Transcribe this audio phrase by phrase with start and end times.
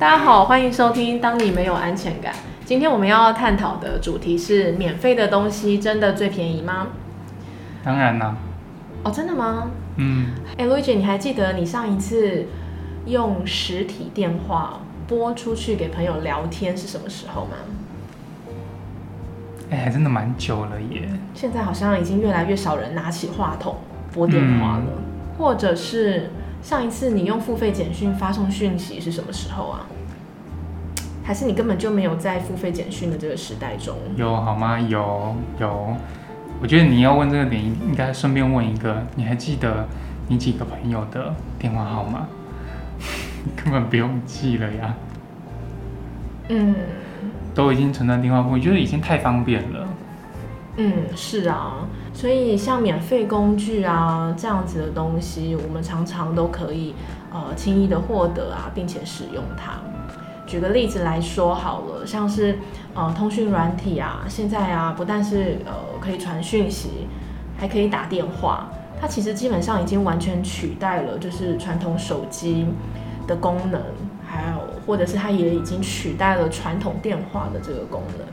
[0.00, 2.32] 大家好，欢迎收听《当你没有安全感》。
[2.64, 6.86] 今天我们要探讨的主题是：免费的东西真的最便宜吗？
[7.84, 8.34] 当然啦，
[9.04, 9.70] 哦，真的吗？
[9.96, 12.46] 嗯，哎，，Luigi，，你还记得你上一次
[13.04, 17.56] 用实体电话拨出去给朋友聊天是什么时候吗？
[19.70, 21.10] 哎、还真的蛮久了耶。
[21.34, 23.76] 现在好像已经越来越少人拿起话筒
[24.14, 24.84] 拨电话了，
[25.36, 26.30] 或者是
[26.62, 29.86] 上一次你用付费简讯发送讯息是什么时候啊？
[31.24, 33.96] 还是你根本就没有在付费简讯的这个时代中？
[34.16, 34.78] 有好吗？
[34.78, 35.96] 有有。
[36.62, 39.88] 我觉得你要问这个点，应该顺便问一个，你还记得
[40.28, 42.26] 你几个朋友的电话号码？
[43.56, 44.94] 根本不用记了呀，
[46.48, 46.74] 嗯
[47.54, 49.88] 都已经存在电话簿，我觉得已经太方便了。
[50.76, 51.88] 嗯，是啊，
[52.20, 56.94] 所以像免费工具啊这样子的东西，我们常常都可以
[57.32, 59.80] 呃轻易的获得啊，并且使用它。
[60.46, 62.58] 举个例子来说好了，像是
[62.92, 67.08] 呃通讯软体啊，现在啊不但是呃可以传讯息，
[67.56, 68.68] 还可以打电话，
[69.00, 72.66] 它其实基本上已经完全取代了就是传统手机
[73.26, 73.80] 的功能，
[74.28, 78.26] 还有或者是它也已经取代了传统电话的这个功能。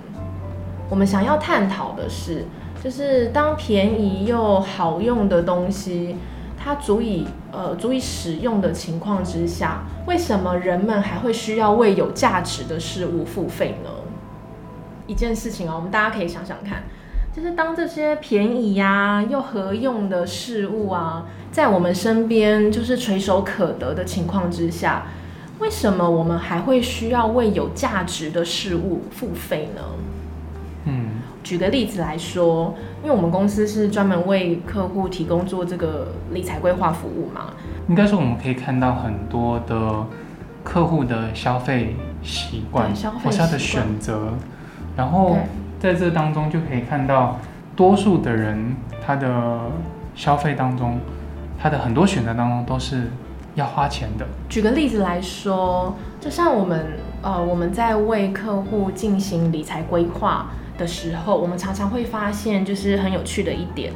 [0.89, 2.45] 我们想要探讨的是，
[2.83, 6.15] 就是当便宜又好用的东西，
[6.57, 13.89] 它足以呃足以使用的情况之下，为什么人们还会需要为有价值的事物付费呢？
[15.07, 16.83] 一件事情哦，我们大家可以想想看，
[17.35, 25.07] 就是当这些便宜呀、又合用的事物啊，在我们身边就是垂手可得的情况之下，
[25.59, 29.81] 为什么我们还会需要为有价值的事物付费呢？
[31.47, 37.53] 嗯，举个例子来说，因为我们公司是专门为客户提供做这个理财规划服务嘛，
[37.87, 40.05] 应该说我们可以看到很多的
[40.63, 44.33] 客户的消费习惯消费或是他的选择，
[44.97, 45.37] 然后
[45.79, 47.39] 在这当中就可以看到
[47.75, 49.59] 多数的人他的
[50.15, 50.99] 消费当中，
[51.57, 53.09] 他的很多选择当中都是
[53.55, 54.25] 要花钱的。
[54.49, 56.85] 举个例子来说，就像我们
[57.21, 63.91] 呃我们在为客户进行理财规划的时候，我们常常会发现，就是很有趣的一点，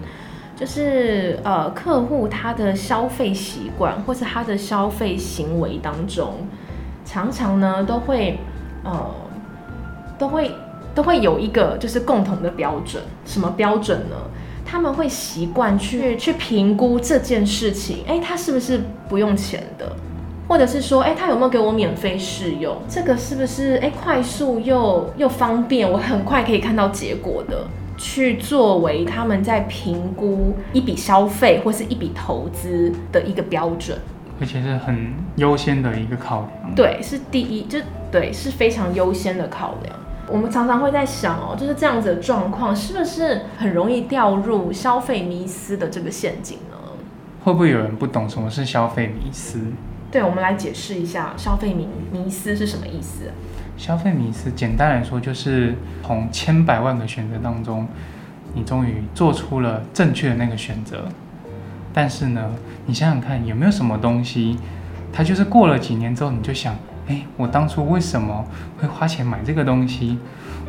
[0.56, 6.36] 就是呃客户他的消费习惯或是他的消费行为当中，
[7.06, 8.40] 常常呢都会
[8.84, 9.12] 呃
[10.18, 10.52] 都会
[10.94, 14.16] 都会有一个就是共同的标准，什么标准呢？
[14.64, 19.94] 他们会习惯去去评估这件事情，哎，他是不是不用钱的，
[20.52, 22.76] 或者是说，哎，他有没有给我免费试用？
[22.90, 27.66] 这个是不是哎快速又又方便，我很快可以看到结果的？
[27.98, 33.98] 去作为他们在评估一笔消费或是一笔投资的一个标准。
[34.42, 36.76] 而且是很优先的一个考量。
[36.76, 37.80] 对，是第一，就
[38.12, 39.96] 对，是非常优先的考量。
[40.28, 46.76] 我们常常会在想哦，就是这样子的状况，是不是很容易掉入消费迷思的这个陷阱呢？
[47.42, 49.62] 会不会有人不懂什么是消费迷思？
[50.12, 53.32] 对，我们来解释一下消费迷迷思是什么意思。
[53.78, 55.74] 消费迷思简单来说就是
[56.04, 57.88] 从千百万个选择当中，
[58.54, 61.08] 你终于做出了正确的那个选择。
[61.94, 62.52] 但是呢，
[62.86, 64.58] 你想想看，有没有什么东西，
[65.14, 66.76] 它就是过了几年之后，你就想，
[67.08, 68.46] 哎，我当初为什么
[68.78, 70.20] 会花钱买这个东西？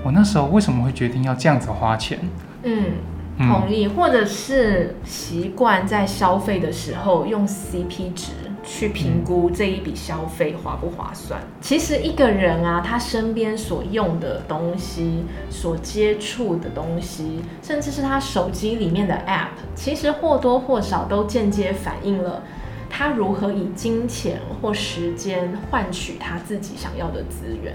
[0.04, 2.19] 我那时候为什么会决定要这样子花钱？
[2.62, 2.92] 嗯，
[3.38, 8.32] 同意，或者是习惯在消费的时候用 CP 值
[8.62, 11.41] 去评估这一笔消费划不划算。
[11.60, 22.43] 其实一个人啊，他身边所用的东西、所接触的东西，甚至是他手机里面的 App，其实或多或少都间接反映了
[22.88, 27.75] 他如何以金钱或时间换取他自己想要的资源。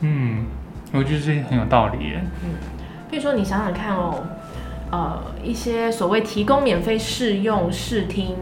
[0.00, 0.44] 嗯，
[0.92, 2.22] 我觉得这很有道理耶。
[3.08, 4.22] 比如说，你想想看哦，
[4.90, 8.36] 呃，一些所谓提供免费试用、试听、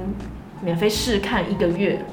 [0.60, 2.04] 免费试看一个月，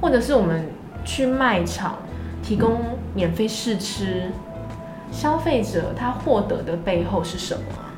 [0.00, 0.66] 或者是我们
[1.04, 1.96] 去卖场
[2.42, 2.80] 提供
[3.14, 4.30] 免费试吃，
[5.12, 7.92] 消费者他获得的背后是什么啊？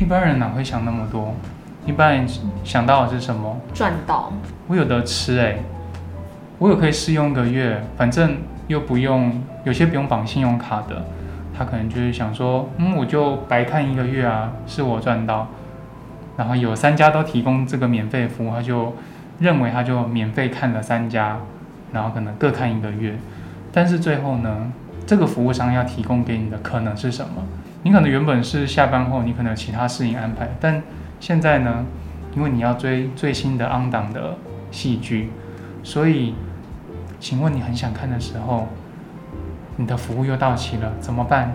[0.00, 1.34] 一般人哪会想那么多？
[1.86, 2.26] 一般人
[2.64, 3.56] 想到的是什么？
[3.72, 4.32] 赚到，
[4.66, 5.58] 我有得吃哎、
[6.58, 8.36] 我有可以试用一个月，反正
[8.66, 11.04] 又不用，有些不用绑信用卡的，
[11.58, 15.48] 他可能就是想说，嗯，我就白看一个月啊，是我赚到。
[16.36, 18.94] 然后有三家都提供这个免费服务，他就
[19.40, 21.38] 认为他就免费看了三家，
[21.92, 23.18] 然后可能各看一个月。
[23.72, 24.72] 但是最后呢，
[25.04, 27.42] 这个服务商要提供给你的可能是什么？
[27.82, 30.80] 你可能原本是下班后你可能有其他事情安排，但
[31.18, 31.84] 现在呢，
[32.36, 34.36] 因为你要追最新的 on 档的
[34.70, 35.30] 戏剧，
[35.82, 36.34] 所以
[37.18, 38.68] 请问你很想看的时候，
[39.80, 41.54] 你的服务又到期了，怎么办？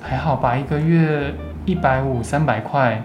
[0.00, 1.34] 还好吧，一个月
[1.66, 3.02] 一百五、三百块，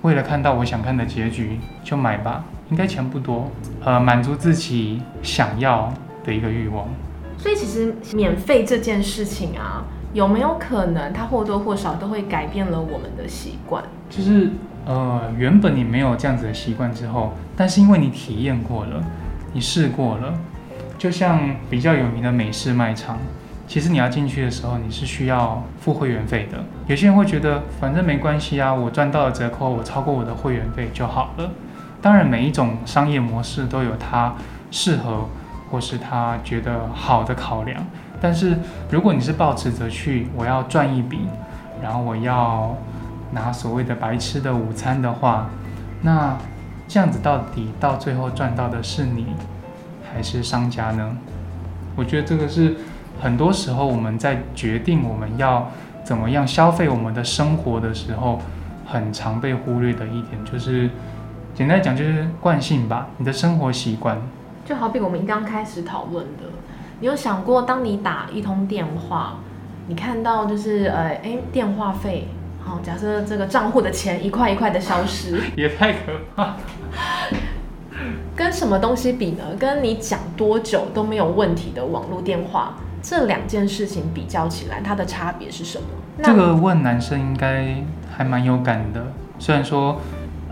[0.00, 3.50] 为了看到我想看的结局就买吧，应该钱不多，
[3.84, 5.92] 呃，满足自己想要
[6.24, 6.88] 的一个欲望。
[7.36, 9.84] 所以其实免费这件事情啊，
[10.14, 13.84] 有没有可能它或多或少都会改变了我们的习惯？
[14.08, 14.48] 就是
[14.86, 19.04] 呃，原本你没有这样子的习惯之后，但是因为你体验过了，
[19.52, 20.32] 你试过了，
[20.96, 23.18] 就像比较有名的美式卖场。
[23.70, 26.58] 其实你要进去的时候，你是需要付会员费的。
[26.88, 31.48] 有些人会觉得，反正没关系啊，我赚到了折扣，我超过我的会员费就好了。
[32.02, 34.34] 当然，每一种商业模式都有它
[34.72, 35.28] 适合
[35.70, 37.80] 或是他觉得好的考量。
[38.20, 38.58] 但是，
[38.90, 41.20] 如果你是抱持着去我要赚一笔，
[41.80, 42.76] 然后我要
[43.30, 45.48] 拿所谓的白吃的午餐的话，
[46.02, 46.36] 那
[46.88, 49.26] 这样子到底到最后赚到的是你
[50.12, 51.16] 还是商家呢？
[51.94, 52.74] 我觉得这个是。
[53.20, 55.70] 很多时候，我们在决定我们要
[56.02, 58.40] 怎么样消费我们的生活的时候，
[58.86, 60.88] 很常被忽略的一点，就是
[61.54, 63.08] 简单讲，就是惯性吧。
[63.18, 64.16] 你的生活习惯，
[64.64, 66.44] 就好比我们刚开始讨论的，
[67.00, 69.36] 你有想过，当你打一通电话，
[69.86, 72.28] 你看到就是呃，哎，电话费，
[72.64, 75.98] 好，假设这个账户的钱一块一块的消失， 也太可
[76.34, 76.56] 怕。
[78.34, 79.44] 跟什么东西比呢？
[79.58, 82.74] 跟你讲多久都没有问题的网络电话。
[83.02, 85.84] 这两件事情比较起来，它的差别是什么？
[86.22, 87.76] 这个问男生应该
[88.14, 89.12] 还蛮有感的。
[89.38, 89.98] 虽然说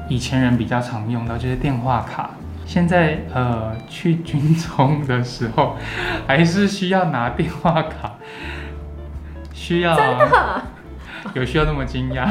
[0.09, 2.31] 以前人比较常用到就是电话卡，
[2.65, 5.77] 现在呃去军中的时候
[6.27, 8.15] 还是需要拿电话卡，
[9.53, 10.63] 需要真的
[11.35, 12.31] 有需要那么惊讶？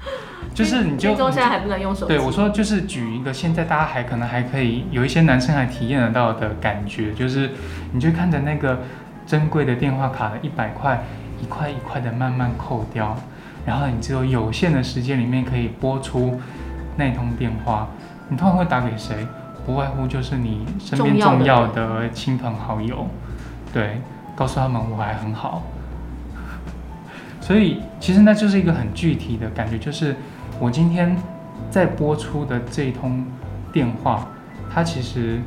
[0.52, 2.14] 就是你就军中现在还不能用手机？
[2.14, 7.50] 对我说，就是举一个现在大家还可能还可以有一些男生还体验得到的感觉，就是
[7.92, 8.80] 你就看着那个。
[9.26, 11.02] 珍贵的电话卡的一百块，
[11.42, 13.16] 一块一块的慢慢扣掉，
[13.64, 16.38] 然后你只有有限的时间里面可以拨出
[16.96, 17.88] 那通电话，
[18.28, 19.26] 你通常会打给谁？
[19.64, 23.06] 不外乎就是你身边重要的亲朋好友，
[23.72, 24.00] 对，
[24.36, 25.62] 告诉他们我还很好。
[27.40, 30.14] 所以其实那就是一个很具体的感觉，就是
[30.60, 31.16] 我今天
[31.70, 33.24] 在播出的这一通
[33.72, 34.26] 电话，
[34.72, 35.40] 它其实。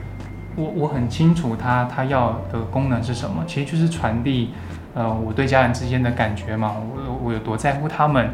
[0.57, 4.49] 我我很清楚他他要的功能是什么，其实就是传递，
[4.95, 8.31] 呃，我对家人之间的感觉嘛，我我有多在乎他们。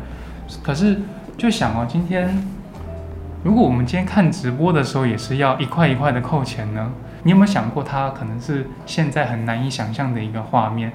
[0.64, 1.02] 可是
[1.38, 2.48] 就想哦，今天
[3.44, 6.94] 如果我们今天看直播的时候也是要一块一块的扣钱呢？
[7.24, 10.94] 你有没有想过，它可能是现在很难以想象的一个画面？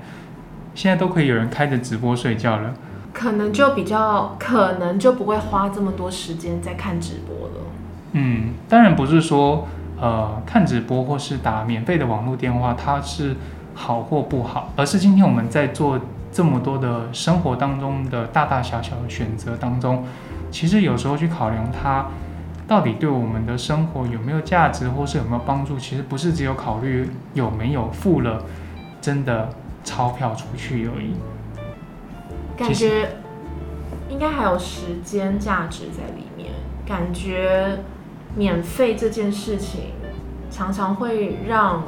[0.74, 2.72] 现在都可以有人开着直播睡觉了，
[3.12, 7.66] 可能就比较可能就不会花这么多时间在看直播了。
[8.12, 9.68] 嗯，当然不是说。
[10.00, 13.34] 呃，看直播或是打免费的网络电话，它是
[13.74, 15.98] 好或不好，而是今天我们在做
[16.30, 20.04] 这么多的生活当中的大大小小的选择当中，
[20.52, 22.06] 其实有时候去考量它
[22.68, 28.44] 到底对我们的生活有没有价值，或是有没有帮助，其实不是只有考虑有没有付了
[29.00, 29.48] 真的
[29.82, 31.14] 钞票出去而已。
[32.56, 33.16] 感觉
[34.08, 36.52] 应该还有时间价值在里面，
[36.86, 37.78] 感觉。
[38.38, 39.90] 免费这件事情，
[40.48, 41.82] 常常会让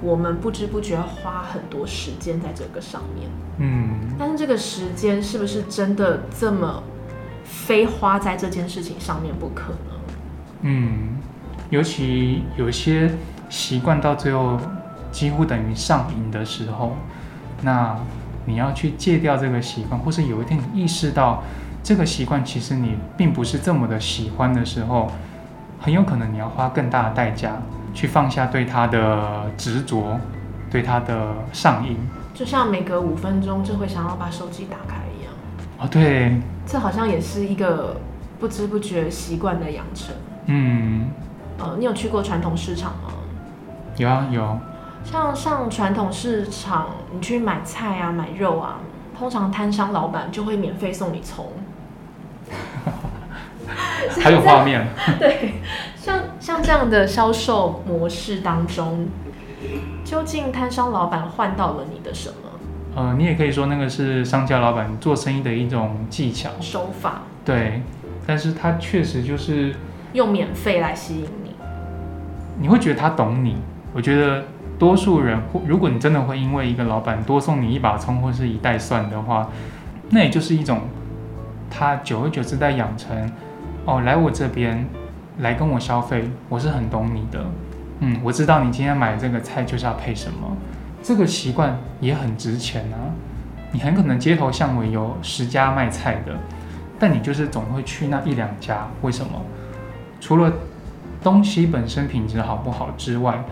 [0.00, 3.28] 我们不知不觉花很多时间在这个上面。
[3.58, 6.82] 嗯，但是这个时间是不是真的这么
[7.44, 9.92] 非花在这件事情上面不可呢？
[10.62, 11.18] 嗯，
[11.68, 13.10] 尤其有些
[13.50, 14.58] 习惯到最后
[15.10, 16.96] 几乎等于上瘾的时候，
[17.60, 17.94] 那
[18.46, 21.42] 你要去戒掉这个习惯，或是有一天你意识到
[21.82, 25.12] 这个习惯其实你并不是这么的喜欢的时候。
[25.82, 27.60] 很有可能你要花更大的代价
[27.92, 30.16] 去放下对他的执着，
[30.70, 31.96] 对他的上瘾，
[32.32, 35.34] 就像每隔五分钟就会想要把手机打开一样。
[35.78, 37.96] 哦，对，这好像也是一个
[38.38, 40.14] 不知不觉习惯的养成。
[40.46, 41.10] 嗯，
[41.58, 43.12] 呃，你有去过传统市场吗？
[43.96, 44.58] 有啊，有。
[45.04, 48.76] 像上传统市场，你去买菜啊、买肉啊，
[49.18, 51.46] 通常摊商老板就会免费送你葱。
[54.20, 54.86] 还有画面，
[55.18, 55.54] 对，
[55.96, 59.08] 像像这样的销售模式当中，
[60.04, 62.36] 究竟摊商老板换到了你的什么？
[62.94, 67.22] 呃，你也可以说那个是商家老板做生意的一种技巧手法。
[67.44, 67.82] 对，
[68.26, 69.74] 但是他确实就是
[70.12, 71.54] 用免费来吸引你，
[72.60, 73.56] 你会觉得他懂你。
[73.94, 74.44] 我觉得
[74.78, 79.48] 多数人，如果你真的会因为一个老板多送你一把葱或是一袋蒜的话，
[80.10, 80.82] 那也就是一种
[81.70, 83.32] 他久而久之在养成。
[83.84, 84.86] 哦，来我这边
[85.38, 87.44] 来跟我消费，我是很懂你的。
[88.00, 90.56] 嗯，我知道你今天买这个菜就是要配什么，
[91.02, 93.10] 这个习惯也很值钱啊。
[93.72, 96.36] 你很可能街头巷尾有十家卖菜的，
[96.98, 99.40] 但你就是总会去那一两家，为什么？
[100.20, 100.52] 除了
[101.22, 103.42] 东西本身品质好不好之外，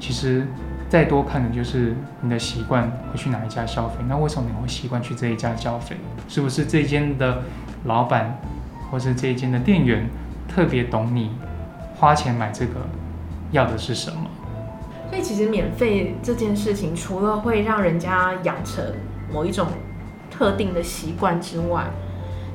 [0.00, 0.46] 其实
[0.88, 3.96] 再多看的就是你的习惯会去哪一家消费。
[4.08, 5.96] 那为什么你会习惯去这一家消费？
[6.28, 7.42] 是不是这间的
[7.84, 8.38] 老板
[8.90, 10.08] 或是这一间的店员
[10.48, 11.32] 特别懂你
[11.96, 12.74] 花钱买这个
[13.50, 14.28] 要的是什么？
[15.10, 18.84] 所以其实免费这件事情，除了会让人家养成
[19.32, 19.66] 某一种
[20.30, 21.86] 特定的习惯之外，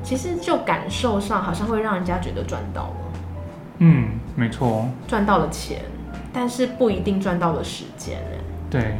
[0.02, 2.96] 其实就感受上好像会让人家觉得赚到了，
[3.78, 5.80] 嗯，没错，赚到了钱，
[6.32, 8.38] 但是不一定赚到了时间欸。
[8.70, 8.96] 对，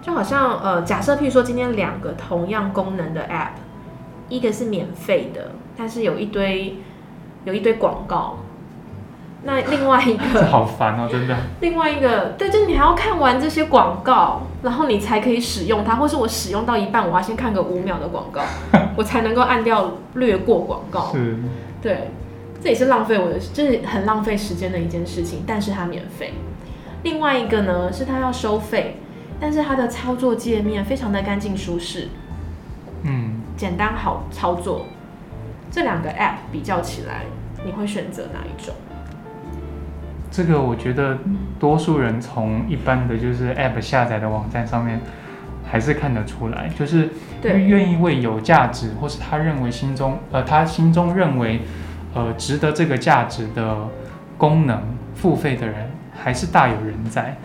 [0.00, 3.50] 就好像呃，假设譬如说今天两个同样功能的 App，
[4.32, 6.76] 一个是免费的，但是有一堆
[7.44, 8.38] 有一堆广告，
[9.44, 11.36] 那另外一个 好烦哦，真的。
[11.60, 18.42] 另外一个对，就是你还要看完这些广告，然后你才可以使用它，或是我使用到一半，我要先看个五秒的广告，
[18.96, 21.12] 我才能够按掉略过广告。
[21.12, 21.36] 是，
[21.82, 22.10] 对，
[22.62, 26.32] 这也是浪费我的，就是很浪费时间的一件事情，但是它免费。
[27.02, 28.96] 另外一个呢，是它要收费，
[29.40, 32.08] 但是它的操作界面非常的干净舒适，
[33.02, 34.86] 嗯，简单好操作。
[35.70, 37.22] 这两个 App 比较起来，
[37.64, 38.74] 你会选择哪一种？
[40.32, 41.16] 这个我觉得
[41.60, 45.00] 多数人从一般的就是 App 下载的网站上面，
[45.64, 47.10] 还是看得出来，就是
[47.44, 51.60] 愿意为有价值，或是他认为心中呃他心中认为
[52.14, 53.76] 呃值得这个价值的
[54.36, 54.82] 功能
[55.14, 55.88] 付费的人，
[56.20, 57.36] 还是大有人在。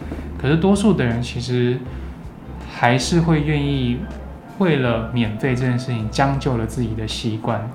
[0.42, 1.78] 可是多数的人其实
[2.76, 4.00] 还是会愿意
[4.60, 7.70] 为了免费这件事情将就了自己的习惯。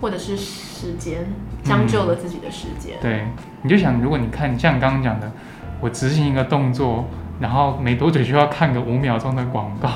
[0.00, 1.24] 或者是时间，
[1.62, 2.98] 将就了自己的时间。
[3.00, 3.24] 对，
[3.62, 5.32] 你就想，如果你看像你刚刚讲的，
[5.80, 7.06] 我执行一个动作，
[7.40, 9.88] 然后没多久就要看个五秒钟的广告，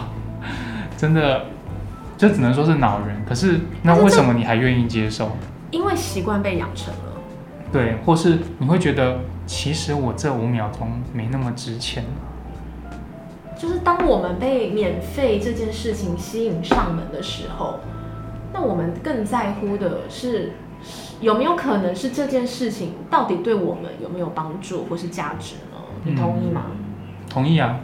[0.97, 1.45] 真的，
[2.17, 3.23] 就只能说是恼人。
[3.29, 5.37] 可是那为什么你还愿意接受？
[5.71, 7.13] 因为习惯被养成了。
[7.71, 12.03] 对，或是你会觉得，其实我这五秒钟没那么值钱。
[13.59, 17.81] 就是当我们被免费这件事情吸引上门的时候，
[18.55, 20.53] 那我们更在乎的是
[21.21, 25.79] 有没有可能是这件事情到底对我们有没有帮助或是价值呢？
[26.05, 26.67] 你同意吗？
[27.29, 27.81] 同意啊，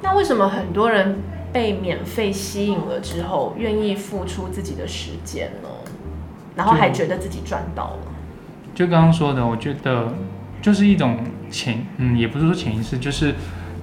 [0.00, 1.18] 那为什么很多人
[1.52, 5.68] 被免费吸引了之后，愿意付出自己的时间呢？
[6.56, 7.98] 然后还觉得自己赚到了？
[8.74, 10.12] 就刚刚说的，我觉得
[10.62, 11.18] 就是一种
[11.50, 13.34] 潜，嗯，也不是说潜意识，就是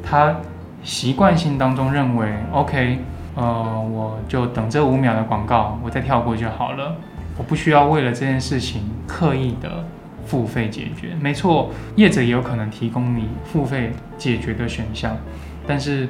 [0.04, 0.38] 他
[0.86, 3.00] 习惯性当中认为，OK，
[3.36, 6.96] 呃，我就等这五秒的广告，我再跳过就好了，
[7.38, 9.84] 我不需要为了这件事情刻意的
[10.28, 11.16] 付费解决。
[11.20, 15.18] 没错，业者也有可能提供你付费解决的选项，
[15.66, 16.08] 但是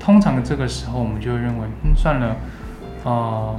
[0.00, 2.36] 通常这个时候我们就认为，嗯，算了，
[3.04, 3.54] 呃，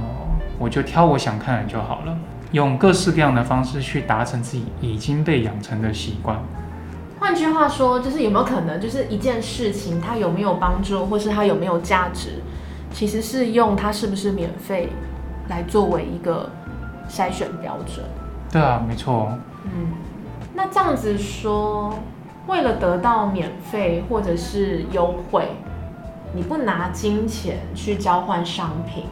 [0.58, 2.18] 我就挑我想看的就好了。
[2.50, 6.38] 用各式各样的方式去达成自己已经被养成的习惯。
[7.24, 12.42] 换句话说，就是有没有可能，就是一件事情它有没有帮助，或是它有没有价值，
[12.92, 14.90] 其实是用它是不是免费
[15.48, 16.50] 来作为一个
[17.08, 18.04] 筛选标准。
[18.52, 19.32] 对啊，没错。
[19.64, 19.94] 嗯，
[20.52, 21.98] 那这样子说，
[22.46, 25.48] 为了得到免费或者是优惠，
[26.34, 29.04] 你不拿金钱去交换商品，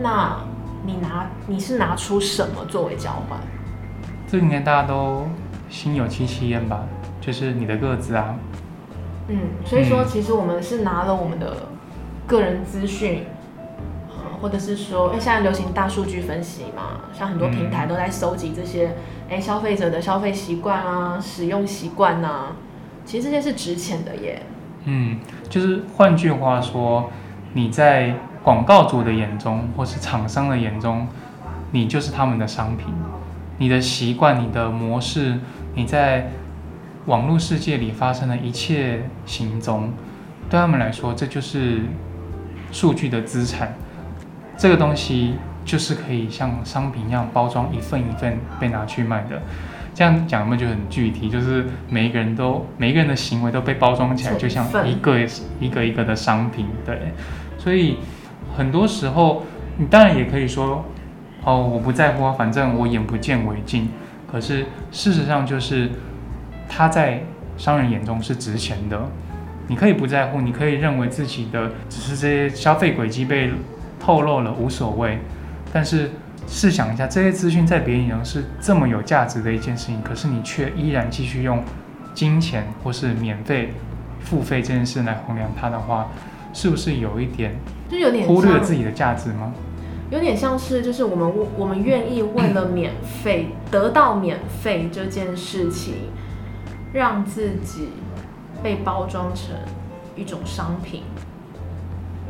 [0.00, 0.38] 那
[0.86, 3.38] 你拿你是拿出什么作为交换？
[4.26, 5.28] 这应该大家都
[5.68, 6.82] 心有戚戚焉吧？
[7.26, 8.36] 就是你的个子啊，
[9.26, 11.66] 嗯，所以说嗯其实我们是拿了我们的
[12.24, 13.24] 个人资讯，
[14.08, 18.94] 呃，或者是说，哎，现在流行大数据分析嘛，像很多平台都在收集这些，
[19.28, 22.52] 哎，消费者的消费习惯啊、使用习惯啊，
[23.04, 24.42] 其实这些是值钱的耶。
[24.84, 25.18] 嗯，
[25.48, 27.10] 就是换句话说，
[27.54, 28.14] 你在
[28.44, 31.08] 广告主的眼中，或是厂商的眼中，
[31.72, 32.86] 你就是他们的商品。
[33.58, 35.40] 你的习惯、你的模式，
[35.74, 36.30] 你在
[37.06, 39.92] 网络世界里发生的一切行踪，
[40.50, 41.82] 对他们来说，这就是
[42.72, 43.74] 数据的资产。
[44.56, 45.34] 这个东西
[45.64, 49.40] 就是可以像商品一样包装一份一份被拿去卖的。
[49.94, 51.30] 这样讲有没有就很具体？
[51.30, 55.18] 就是每一个人都每一个人的行为都被包装起来，就像一个
[55.60, 56.66] 一个一个的商品。
[56.84, 57.12] 对，
[57.56, 57.98] 所以
[58.56, 59.44] 很多时候
[59.78, 60.84] 你当然也可以说，
[61.44, 63.88] 哦，我不在乎啊，反正我眼不见为净。
[64.30, 65.90] 可是事实上就是，
[66.68, 67.22] 它在
[67.56, 69.00] 商人眼中是值钱的。
[69.68, 73.50] 你可以不在乎，你可以认为自己的只是这些消费轨迹被
[73.98, 75.18] 透露了无所谓，
[75.72, 76.10] 但是
[76.46, 81.64] 试想一下，这些资讯在别人眼中是这么有价值的一件事情，可是你却依然继续用
[82.14, 83.72] 金钱或是免费
[84.20, 86.08] 付费这件事来衡量它的话，
[86.52, 87.56] 是不是有一点
[87.90, 89.52] 就有点忽略像自己的价值吗？
[90.10, 95.94] 有点像是，就是我们我们愿意为了免费得到免费这件事情，
[96.96, 97.90] 让自己
[98.62, 99.54] 被包装成
[100.16, 101.02] 一种商品，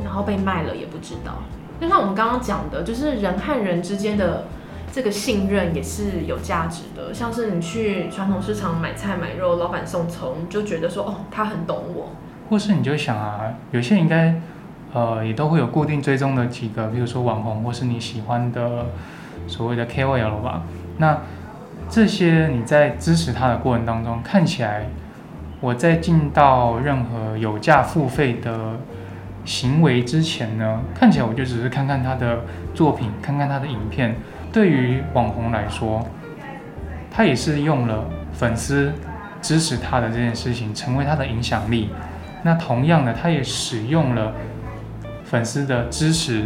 [0.03, 1.43] 然后被卖了也不知道。
[1.79, 4.45] 就像我们刚刚讲的，就是人和人之间的
[4.91, 7.13] 这个信任也是有价值的。
[7.13, 12.09] 像是你去传统市场买菜买肉，老板送葱，你就觉得说哦，他很懂我。
[12.49, 14.41] 或是你就想啊，有些人应该
[14.93, 18.87] 呃也都会有固定追踪的几个，比如说网红或是你喜欢的
[19.47, 20.63] 所谓的 KOL 吧。
[20.97, 21.21] 那
[21.89, 24.85] 这些你在支持他的过程当中，看起来
[25.59, 28.77] 我在进到任何有价付费的
[29.45, 32.41] 行为之前呢，看起来我就只是看看他的
[32.73, 34.15] 作品，看看他的影片。
[34.51, 36.05] 对于网红来说，
[37.09, 38.91] 他也是用了粉丝
[39.41, 41.89] 支持他的这件事情，成为他的影响力。
[42.43, 44.33] 那同样的，他也使用了
[45.23, 46.45] 粉丝的支持，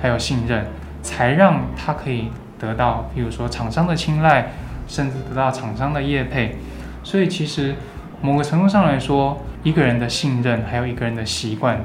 [0.00, 0.66] 还有信任，
[1.02, 4.52] 才让他可以得到，比如说厂商的青睐，
[4.86, 6.56] 甚至得到厂商的业配。
[7.02, 7.74] 所以其实
[8.20, 11.80] 某个程度上来说，一个人的信任，还有一个人的习惯，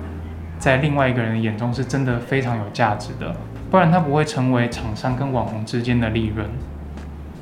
[0.58, 3.36] 在另外一个人的眼中是真的非常有价值的，
[3.70, 6.48] 不然他不会成为厂商跟网红之间的利润。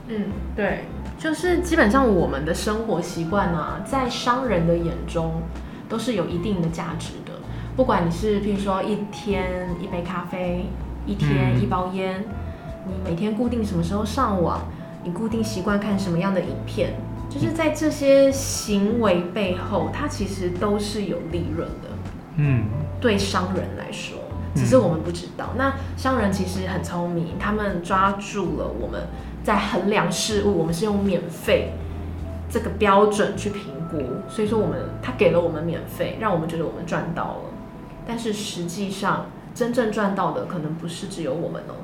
[0.10, 0.86] 嗯，对，
[1.18, 5.42] 就是基本上我们的生活习惯啊，在商人的眼中
[5.88, 7.32] 都是有一定的价值的。
[7.78, 10.66] 不管你是譬如说一天一杯咖啡，
[11.06, 12.26] 一天嗯一包烟，
[12.86, 14.62] 你每天固定什么时候上网，
[15.04, 16.94] 你固定习惯看什么样的影片，
[17.30, 21.90] 就是在这些行为背后，它其实都是有利润的。
[22.38, 22.66] 嗯，
[23.00, 24.18] 对商人来说，
[24.56, 25.50] 只是我们不知道。
[25.58, 29.08] 那商人其实很聪明，他们抓住了我们
[29.44, 31.74] 在衡量事物，我们是用免费
[32.50, 37.42] 这个标准去评估，所以说我们他给了我们免费，让我们觉得我们赚到了。
[38.08, 41.76] 但是实际上，真正赚到的可能不是只有我们哦。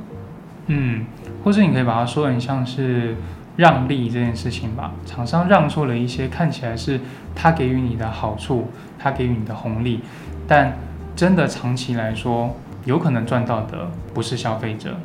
[0.68, 1.06] 嗯，
[1.44, 3.16] 或是你可以把它说很像是
[3.56, 4.92] 让利这件事情吧。
[5.06, 7.00] 厂商让出了一些看起来是
[7.34, 10.02] 他给予你的好处，他给予你的红利，
[10.48, 10.78] 但
[11.16, 14.96] 真的长期来说，有可能赚到的不是消费者。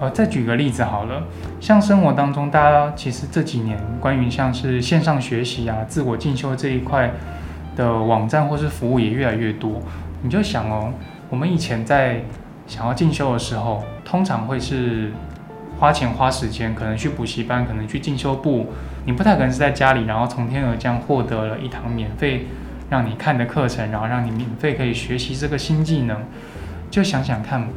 [0.00, 1.22] 呃，再举个例子好了，
[1.60, 7.12] 像生活当中，大家其实这几年关于像是线上学习啊、自我进修这一块
[7.76, 9.80] 的网站或是服务也越来越多。
[10.22, 10.92] 你就想哦，
[11.30, 12.24] 我们以前在
[12.72, 15.12] 想要进修的时候，通常会是
[15.78, 18.68] 花钱花时间，可能去补习班，可能去进修部，
[19.04, 22.46] 你不太可能是在家里，然后从天而降获得了一堂免费
[22.88, 26.16] 让你看的课程，然后让你免费可以学习这个新技能。
[26.90, 27.68] 就想想看，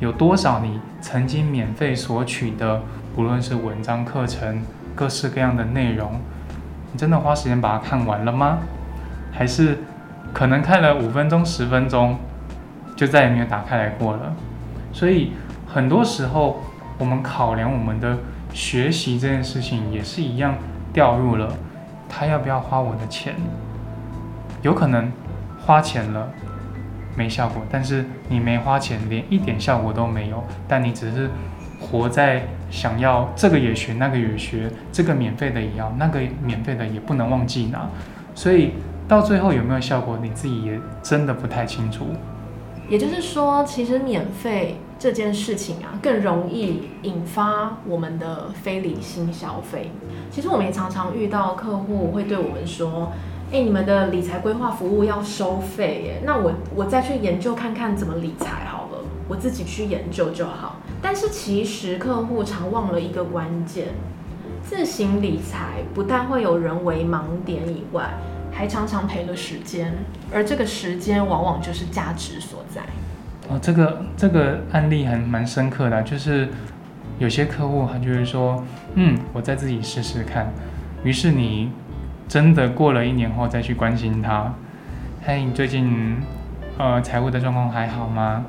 [0.00, 2.82] 有多少你曾经免费索取的，
[3.14, 4.60] 不论是文章、课程，
[4.96, 6.20] 各式各样的内容，
[6.90, 8.58] 你真的花时间把它看完了吗？
[9.30, 9.78] 还是
[10.32, 12.18] 可能看了五分钟、十分钟，
[13.02, 14.32] 就再也没有打开来过了？
[14.92, 15.32] 所以
[15.66, 16.62] 很多时候，
[16.98, 18.16] 我们考量我们的
[18.52, 20.54] 学习这件事情，也是一样
[20.92, 21.52] 掉入了
[22.08, 23.34] 他要不要花我的钱。
[24.62, 25.10] 有可能
[25.58, 26.28] 花钱了
[27.16, 31.28] 没效果，但是你没花钱，连一点效果都没有，但你只是
[31.80, 37.88] 活在想要这个也学，那个也学，这个免费的也要，那个免费的也不能忘记拿，
[38.32, 38.74] 所以
[39.08, 42.06] 到最后有没有效果，你自己也真的不太清楚。
[42.92, 49.90] 也就是说，其实免费这件事情啊，更容易引发我们的非理性消费。
[50.30, 53.10] 其实我们也常常遇到客户会对我们说
[53.50, 63.86] ：“哎、你们的理财规划服务要收费耶，那我我再去研究看看怎么理财好了，我自己去研究就好。”但是其实客户常忘了一个关键：
[64.62, 68.12] 自行理财不但会有人为盲点以外，
[68.62, 69.92] 还常常赔了时间，
[70.32, 72.80] 而这个时间往往就是价值所在。
[73.48, 76.48] 哦，这个这个案例还蛮深刻的，就是
[77.18, 78.62] 有些客户他就会说，
[78.94, 80.52] 嗯，我再自己试试看。
[81.02, 81.72] 于是你
[82.28, 84.54] 真的过了一年后再去关心他，
[85.24, 86.18] 嘿，你最近
[86.78, 88.44] 呃财务的状况还好吗？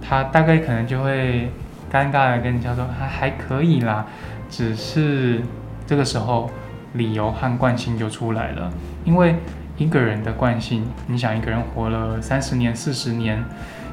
[0.00, 1.50] 他大概可能就会
[1.92, 4.06] 尴尬的跟你讲说，还还可以啦，
[4.48, 5.42] 只是
[5.86, 6.50] 这个时候
[6.96, 8.72] 理由和惯性就出来了，
[9.04, 9.36] 因为
[9.76, 13.44] 一个人的惯性，你想一个人活了三十年、四十年，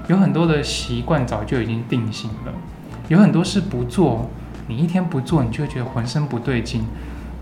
[0.07, 2.53] 有很多的习惯早就已经定型了，
[3.09, 4.29] 有很多事不做，
[4.67, 6.85] 你一天不做，你就会觉得浑身不对劲，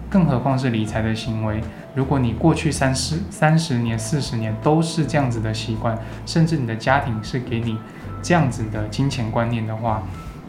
[0.09, 1.61] 更何况是理财的行为。
[1.93, 7.77] 如果你过去三十三十年、四十年都是这样子的习惯，甚至你的家庭是给你
[8.23, 10.01] 这样子的金钱观念的话，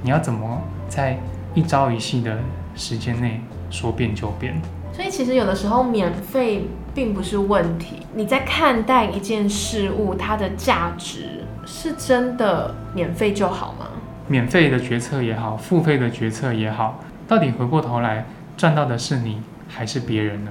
[0.02, 1.18] 你要怎么在
[1.54, 2.38] 一朝一夕的
[2.74, 4.54] 时间内说变就变？
[4.92, 13.86] 所以其实有的时候免费并不是问题，你在看待一件事物，它的价值是真的免费就好吗？
[14.28, 18.24] 免费的决策也好，付费的决策也好，到底回过头来
[18.56, 20.50] 赚到的是你还是别人呢？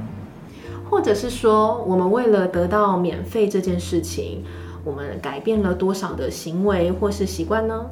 [0.89, 4.43] 或者是说，我们为了得到免费这件事情，
[4.83, 7.85] 我们改变了多少的行为或是习惯呢？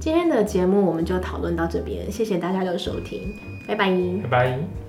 [0.00, 3.20] 今天的节目我们就讨论到这边，谢谢大家的收听，
[3.68, 3.90] 拜拜。
[4.22, 4.85] 拜拜。